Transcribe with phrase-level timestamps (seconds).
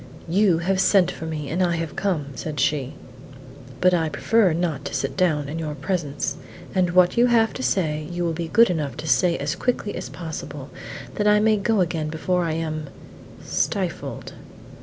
[0.27, 2.95] "You have sent for me, and I have come," said she.
[3.79, 6.37] "But I prefer not to sit down in your presence;
[6.73, 9.93] and what you have to say, you will be good enough to say as quickly
[9.93, 10.71] as possible,
[11.17, 12.87] that I may go again before I am
[13.43, 14.33] stifled!"